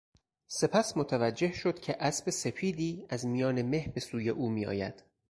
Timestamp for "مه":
3.61-3.87